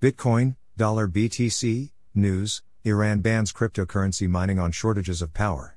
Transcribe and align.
Bitcoin, 0.00 0.54
dollar 0.76 1.08
BTC, 1.08 1.90
news, 2.14 2.62
Iran 2.84 3.18
bans 3.18 3.52
cryptocurrency 3.52 4.28
mining 4.28 4.56
on 4.56 4.70
shortages 4.70 5.20
of 5.20 5.34
power. 5.34 5.76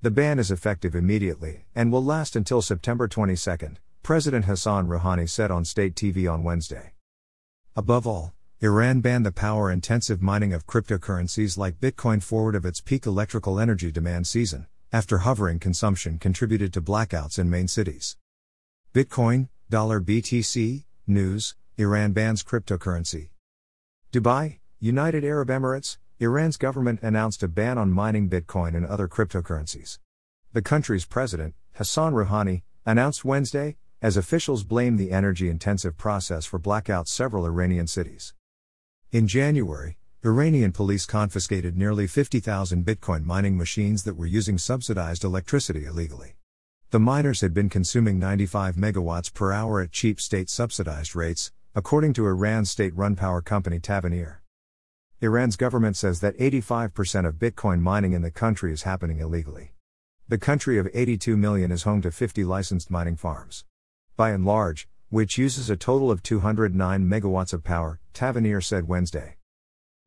The 0.00 0.10
ban 0.10 0.38
is 0.38 0.50
effective 0.50 0.94
immediately 0.94 1.66
and 1.74 1.92
will 1.92 2.02
last 2.02 2.34
until 2.34 2.62
September 2.62 3.08
22, 3.08 3.76
President 4.02 4.46
Hassan 4.46 4.88
Rouhani 4.88 5.28
said 5.28 5.50
on 5.50 5.66
state 5.66 5.94
TV 5.94 6.32
on 6.32 6.44
Wednesday. 6.44 6.94
Above 7.76 8.06
all, 8.06 8.32
Iran 8.60 9.02
banned 9.02 9.26
the 9.26 9.32
power 9.32 9.70
intensive 9.70 10.22
mining 10.22 10.54
of 10.54 10.66
cryptocurrencies 10.66 11.58
like 11.58 11.78
Bitcoin 11.78 12.22
forward 12.22 12.54
of 12.54 12.64
its 12.64 12.80
peak 12.80 13.04
electrical 13.04 13.60
energy 13.60 13.92
demand 13.92 14.26
season, 14.26 14.66
after 14.94 15.18
hovering 15.18 15.58
consumption 15.58 16.18
contributed 16.18 16.72
to 16.72 16.80
blackouts 16.80 17.38
in 17.38 17.50
main 17.50 17.68
cities. 17.68 18.16
Bitcoin, 18.94 19.50
dollar 19.68 20.00
BTC, 20.00 20.84
news, 21.06 21.54
Iran 21.76 22.12
bans 22.12 22.42
cryptocurrency. 22.42 23.28
Dubai, 24.10 24.58
United 24.80 25.22
Arab 25.22 25.48
Emirates, 25.48 25.98
Iran's 26.18 26.56
government 26.56 27.00
announced 27.02 27.42
a 27.42 27.48
ban 27.48 27.76
on 27.76 27.92
mining 27.92 28.30
Bitcoin 28.30 28.74
and 28.74 28.86
other 28.86 29.06
cryptocurrencies. 29.06 29.98
The 30.54 30.62
country's 30.62 31.04
president, 31.04 31.54
Hassan 31.74 32.14
Rouhani, 32.14 32.62
announced 32.86 33.26
Wednesday, 33.26 33.76
as 34.00 34.16
officials 34.16 34.64
blame 34.64 34.96
the 34.96 35.10
energy 35.10 35.50
intensive 35.50 35.98
process 35.98 36.46
for 36.46 36.58
blackouts 36.58 37.08
several 37.08 37.44
Iranian 37.44 37.86
cities. 37.86 38.32
In 39.12 39.28
January, 39.28 39.98
Iranian 40.24 40.72
police 40.72 41.04
confiscated 41.04 41.76
nearly 41.76 42.06
50,000 42.06 42.86
Bitcoin 42.86 43.26
mining 43.26 43.58
machines 43.58 44.04
that 44.04 44.16
were 44.16 44.24
using 44.24 44.56
subsidized 44.56 45.22
electricity 45.22 45.84
illegally. 45.84 46.36
The 46.92 46.98
miners 46.98 47.42
had 47.42 47.52
been 47.52 47.68
consuming 47.68 48.18
95 48.18 48.76
megawatts 48.76 49.34
per 49.34 49.52
hour 49.52 49.82
at 49.82 49.92
cheap 49.92 50.18
state 50.18 50.48
subsidized 50.48 51.14
rates, 51.14 51.52
according 51.74 52.12
to 52.14 52.26
Iran's 52.26 52.70
state 52.70 52.94
run 52.96 53.14
power 53.14 53.40
company 53.40 53.78
Tavanir. 53.78 54.38
Iran's 55.20 55.56
government 55.56 55.96
says 55.96 56.20
that 56.20 56.38
85% 56.38 57.26
of 57.26 57.34
Bitcoin 57.34 57.80
mining 57.80 58.12
in 58.12 58.22
the 58.22 58.30
country 58.30 58.72
is 58.72 58.82
happening 58.82 59.18
illegally. 59.18 59.72
The 60.28 60.38
country 60.38 60.78
of 60.78 60.88
82 60.92 61.36
million 61.36 61.70
is 61.70 61.82
home 61.82 62.02
to 62.02 62.10
50 62.10 62.44
licensed 62.44 62.90
mining 62.90 63.16
farms. 63.16 63.64
By 64.16 64.30
and 64.30 64.44
large, 64.44 64.88
which 65.08 65.38
uses 65.38 65.70
a 65.70 65.76
total 65.76 66.10
of 66.10 66.22
209 66.22 67.04
megawatts 67.04 67.52
of 67.52 67.64
power, 67.64 67.98
Tavanir 68.12 68.62
said 68.62 68.86
Wednesday. 68.86 69.36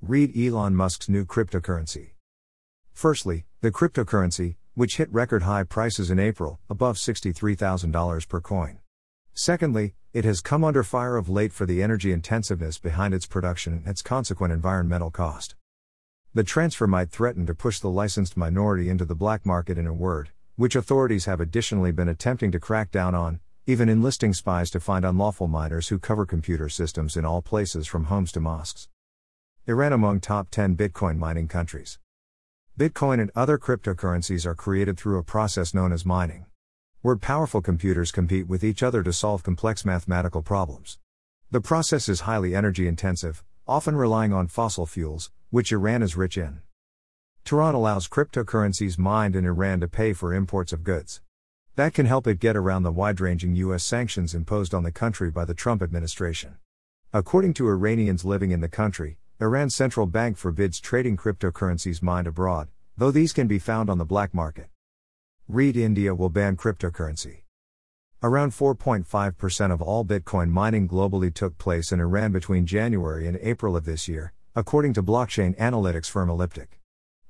Read 0.00 0.36
Elon 0.36 0.74
Musk's 0.74 1.08
new 1.08 1.24
cryptocurrency. 1.24 2.10
Firstly, 2.92 3.46
the 3.60 3.72
cryptocurrency, 3.72 4.56
which 4.74 4.98
hit 4.98 5.12
record 5.12 5.42
high 5.42 5.64
prices 5.64 6.10
in 6.10 6.18
April, 6.18 6.60
above 6.68 6.96
$63,000 6.96 8.28
per 8.28 8.40
coin. 8.40 8.78
Secondly, 9.36 9.94
it 10.12 10.24
has 10.24 10.40
come 10.40 10.62
under 10.62 10.84
fire 10.84 11.16
of 11.16 11.28
late 11.28 11.52
for 11.52 11.66
the 11.66 11.82
energy 11.82 12.12
intensiveness 12.12 12.78
behind 12.78 13.12
its 13.12 13.26
production 13.26 13.72
and 13.72 13.88
its 13.88 14.00
consequent 14.00 14.52
environmental 14.52 15.10
cost. 15.10 15.56
The 16.34 16.44
transfer 16.44 16.86
might 16.86 17.10
threaten 17.10 17.44
to 17.46 17.54
push 17.54 17.80
the 17.80 17.90
licensed 17.90 18.36
minority 18.36 18.88
into 18.88 19.04
the 19.04 19.16
black 19.16 19.44
market 19.44 19.76
in 19.76 19.88
a 19.88 19.92
word, 19.92 20.30
which 20.54 20.76
authorities 20.76 21.24
have 21.24 21.40
additionally 21.40 21.90
been 21.90 22.08
attempting 22.08 22.52
to 22.52 22.60
crack 22.60 22.92
down 22.92 23.16
on, 23.16 23.40
even 23.66 23.88
enlisting 23.88 24.34
spies 24.34 24.70
to 24.70 24.78
find 24.78 25.04
unlawful 25.04 25.48
miners 25.48 25.88
who 25.88 25.98
cover 25.98 26.24
computer 26.24 26.68
systems 26.68 27.16
in 27.16 27.24
all 27.24 27.42
places 27.42 27.88
from 27.88 28.04
homes 28.04 28.30
to 28.30 28.40
mosques. 28.40 28.88
Iran 29.66 29.92
among 29.92 30.20
top 30.20 30.48
10 30.50 30.76
Bitcoin 30.76 31.18
mining 31.18 31.48
countries. 31.48 31.98
Bitcoin 32.78 33.20
and 33.20 33.32
other 33.34 33.58
cryptocurrencies 33.58 34.46
are 34.46 34.54
created 34.54 34.96
through 34.96 35.18
a 35.18 35.24
process 35.24 35.74
known 35.74 35.92
as 35.92 36.06
mining 36.06 36.46
where 37.04 37.16
powerful 37.16 37.60
computers 37.60 38.10
compete 38.10 38.48
with 38.48 38.64
each 38.64 38.82
other 38.82 39.02
to 39.02 39.12
solve 39.12 39.42
complex 39.42 39.84
mathematical 39.84 40.40
problems. 40.40 40.98
The 41.50 41.60
process 41.60 42.08
is 42.08 42.20
highly 42.20 42.54
energy 42.54 42.88
intensive, 42.88 43.44
often 43.68 43.94
relying 43.94 44.32
on 44.32 44.46
fossil 44.46 44.86
fuels, 44.86 45.30
which 45.50 45.70
Iran 45.70 46.02
is 46.02 46.16
rich 46.16 46.38
in. 46.38 46.62
Tehran 47.44 47.74
allows 47.74 48.08
cryptocurrencies 48.08 48.98
mined 48.98 49.36
in 49.36 49.44
Iran 49.44 49.80
to 49.80 49.86
pay 49.86 50.14
for 50.14 50.32
imports 50.32 50.72
of 50.72 50.82
goods. 50.82 51.20
That 51.76 51.92
can 51.92 52.06
help 52.06 52.26
it 52.26 52.40
get 52.40 52.56
around 52.56 52.84
the 52.84 52.90
wide 52.90 53.20
ranging 53.20 53.54
U.S. 53.56 53.84
sanctions 53.84 54.34
imposed 54.34 54.72
on 54.72 54.82
the 54.82 54.90
country 54.90 55.30
by 55.30 55.44
the 55.44 55.52
Trump 55.52 55.82
administration. 55.82 56.56
According 57.12 57.52
to 57.54 57.68
Iranians 57.68 58.24
living 58.24 58.50
in 58.50 58.62
the 58.62 58.68
country, 58.68 59.18
Iran's 59.38 59.76
central 59.76 60.06
bank 60.06 60.38
forbids 60.38 60.80
trading 60.80 61.18
cryptocurrencies 61.18 62.00
mined 62.00 62.28
abroad, 62.28 62.68
though 62.96 63.10
these 63.10 63.34
can 63.34 63.46
be 63.46 63.58
found 63.58 63.90
on 63.90 63.98
the 63.98 64.06
black 64.06 64.32
market. 64.32 64.70
Read 65.48 65.76
India 65.76 66.14
will 66.14 66.30
ban 66.30 66.56
cryptocurrency. 66.56 67.42
Around 68.22 68.52
4.5% 68.52 69.70
of 69.70 69.82
all 69.82 70.02
Bitcoin 70.02 70.48
mining 70.48 70.88
globally 70.88 71.32
took 71.32 71.58
place 71.58 71.92
in 71.92 72.00
Iran 72.00 72.32
between 72.32 72.64
January 72.64 73.28
and 73.28 73.36
April 73.42 73.76
of 73.76 73.84
this 73.84 74.08
year, 74.08 74.32
according 74.56 74.94
to 74.94 75.02
blockchain 75.02 75.54
analytics 75.58 76.08
firm 76.08 76.30
Elliptic. 76.30 76.80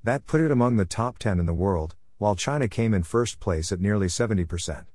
That 0.01 0.27
put 0.27 0.39
it 0.39 0.49
among 0.49 0.77
the 0.77 0.85
top 0.85 1.17
10 1.17 1.41
in 1.41 1.45
the 1.45 1.53
world, 1.53 1.95
while 2.17 2.37
China 2.37 2.69
came 2.69 2.93
in 2.93 3.03
first 3.03 3.41
place 3.41 3.73
at 3.73 3.81
nearly 3.81 4.07
70%. 4.07 4.85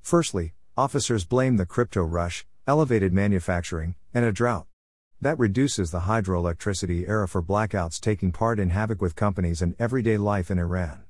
Firstly, 0.00 0.54
officers 0.76 1.24
blame 1.24 1.56
the 1.56 1.66
crypto 1.66 2.04
rush, 2.04 2.46
elevated 2.64 3.12
manufacturing, 3.12 3.96
and 4.14 4.24
a 4.24 4.30
drought. 4.30 4.68
That 5.20 5.40
reduces 5.40 5.90
the 5.90 6.02
hydroelectricity 6.02 7.08
era 7.08 7.26
for 7.26 7.42
blackouts 7.42 7.98
taking 7.98 8.30
part 8.30 8.60
in 8.60 8.70
havoc 8.70 9.02
with 9.02 9.16
companies 9.16 9.62
and 9.62 9.74
everyday 9.80 10.16
life 10.16 10.48
in 10.48 10.60
Iran. 10.60 11.05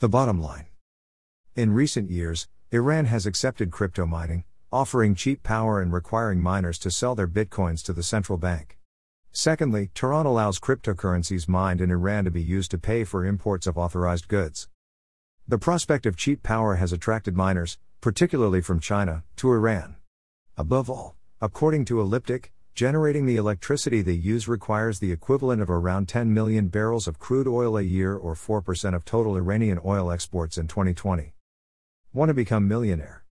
The 0.00 0.08
bottom 0.08 0.40
line. 0.40 0.66
In 1.56 1.72
recent 1.72 2.08
years, 2.08 2.46
Iran 2.70 3.06
has 3.06 3.26
accepted 3.26 3.72
crypto 3.72 4.06
mining, 4.06 4.44
offering 4.70 5.16
cheap 5.16 5.42
power 5.42 5.82
and 5.82 5.92
requiring 5.92 6.40
miners 6.40 6.78
to 6.80 6.90
sell 6.92 7.16
their 7.16 7.26
bitcoins 7.26 7.82
to 7.82 7.92
the 7.92 8.04
central 8.04 8.38
bank. 8.38 8.78
Secondly, 9.32 9.90
Tehran 9.94 10.24
allows 10.24 10.60
cryptocurrencies 10.60 11.48
mined 11.48 11.80
in 11.80 11.90
Iran 11.90 12.26
to 12.26 12.30
be 12.30 12.40
used 12.40 12.70
to 12.70 12.78
pay 12.78 13.02
for 13.02 13.26
imports 13.26 13.66
of 13.66 13.76
authorized 13.76 14.28
goods. 14.28 14.68
The 15.48 15.58
prospect 15.58 16.06
of 16.06 16.16
cheap 16.16 16.44
power 16.44 16.76
has 16.76 16.92
attracted 16.92 17.36
miners, 17.36 17.76
particularly 18.00 18.60
from 18.60 18.78
China, 18.78 19.24
to 19.38 19.50
Iran. 19.50 19.96
Above 20.56 20.88
all, 20.88 21.16
according 21.40 21.86
to 21.86 22.00
Elliptic, 22.00 22.52
Generating 22.78 23.26
the 23.26 23.34
electricity 23.34 24.02
they 24.02 24.12
use 24.12 24.46
requires 24.46 25.00
the 25.00 25.10
equivalent 25.10 25.60
of 25.60 25.68
around 25.68 26.06
10 26.08 26.32
million 26.32 26.68
barrels 26.68 27.08
of 27.08 27.18
crude 27.18 27.48
oil 27.48 27.76
a 27.76 27.82
year 27.82 28.14
or 28.14 28.36
4% 28.36 28.94
of 28.94 29.04
total 29.04 29.36
Iranian 29.36 29.80
oil 29.84 30.12
exports 30.12 30.56
in 30.56 30.68
2020. 30.68 31.32
Want 32.12 32.28
to 32.28 32.34
become 32.34 32.68
millionaire? 32.68 33.24